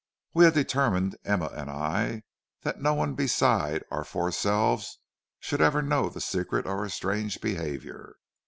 "We 0.33 0.45
had 0.45 0.55
determined, 0.55 1.15
Emma 1.25 1.51
and 1.53 1.69
I, 1.69 2.23
that 2.63 2.81
no 2.81 2.95
one 2.95 3.13
beside 3.13 3.83
our 3.91 4.03
four 4.03 4.31
selves 4.31 4.97
should 5.39 5.61
ever 5.61 5.83
know 5.83 6.09
the 6.09 6.19
secret 6.19 6.65
of 6.65 6.71
our 6.71 6.89
strange 6.89 7.39
behavior. 7.39 8.15